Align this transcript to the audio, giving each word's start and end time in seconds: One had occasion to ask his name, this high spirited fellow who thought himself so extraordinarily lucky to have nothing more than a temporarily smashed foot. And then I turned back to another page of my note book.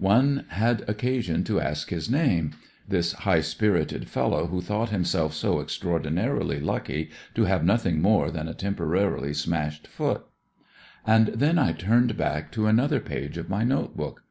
One 0.00 0.44
had 0.48 0.84
occasion 0.86 1.44
to 1.44 1.62
ask 1.62 1.88
his 1.88 2.10
name, 2.10 2.50
this 2.86 3.12
high 3.14 3.40
spirited 3.40 4.06
fellow 4.06 4.46
who 4.48 4.60
thought 4.60 4.90
himself 4.90 5.32
so 5.32 5.60
extraordinarily 5.62 6.60
lucky 6.60 7.08
to 7.34 7.44
have 7.44 7.64
nothing 7.64 8.02
more 8.02 8.30
than 8.30 8.48
a 8.48 8.52
temporarily 8.52 9.32
smashed 9.32 9.86
foot. 9.86 10.26
And 11.06 11.28
then 11.28 11.56
I 11.58 11.72
turned 11.72 12.18
back 12.18 12.52
to 12.52 12.66
another 12.66 13.00
page 13.00 13.38
of 13.38 13.48
my 13.48 13.64
note 13.64 13.96
book. 13.96 14.24